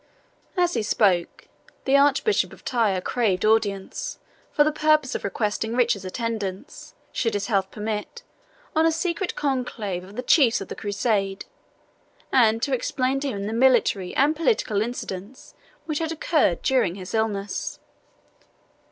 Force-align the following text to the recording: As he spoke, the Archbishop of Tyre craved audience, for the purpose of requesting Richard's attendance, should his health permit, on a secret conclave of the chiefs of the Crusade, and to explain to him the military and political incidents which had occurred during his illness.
As 0.57 0.73
he 0.73 0.81
spoke, 0.81 1.47
the 1.85 1.95
Archbishop 1.95 2.51
of 2.53 2.65
Tyre 2.65 3.01
craved 3.01 3.45
audience, 3.45 4.17
for 4.51 4.63
the 4.63 4.71
purpose 4.71 5.13
of 5.13 5.23
requesting 5.23 5.75
Richard's 5.75 6.05
attendance, 6.05 6.95
should 7.11 7.35
his 7.35 7.45
health 7.45 7.69
permit, 7.69 8.23
on 8.75 8.83
a 8.87 8.91
secret 8.91 9.35
conclave 9.35 10.03
of 10.03 10.15
the 10.15 10.23
chiefs 10.23 10.59
of 10.59 10.69
the 10.69 10.75
Crusade, 10.75 11.45
and 12.33 12.63
to 12.63 12.73
explain 12.73 13.19
to 13.19 13.27
him 13.27 13.43
the 13.45 13.53
military 13.53 14.15
and 14.15 14.35
political 14.35 14.81
incidents 14.81 15.53
which 15.85 15.99
had 15.99 16.11
occurred 16.11 16.63
during 16.63 16.95
his 16.95 17.13
illness. 17.13 17.79